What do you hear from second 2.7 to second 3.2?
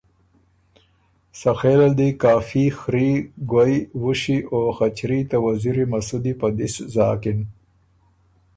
خري،